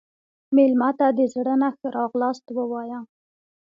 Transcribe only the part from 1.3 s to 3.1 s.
زړه نه ښه راغلاست ووایه.